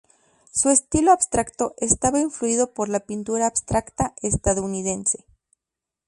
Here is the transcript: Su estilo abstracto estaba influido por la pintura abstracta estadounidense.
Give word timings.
Su 0.51 0.69
estilo 0.71 1.11
abstracto 1.11 1.75
estaba 1.77 2.19
influido 2.19 2.73
por 2.73 2.89
la 2.89 3.01
pintura 3.01 3.45
abstracta 3.45 4.15
estadounidense. 4.23 5.25